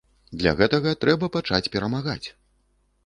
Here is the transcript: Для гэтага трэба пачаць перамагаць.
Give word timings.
Для 0.43 0.53
гэтага 0.61 0.93
трэба 1.05 1.29
пачаць 1.37 1.63
перамагаць. 1.77 2.27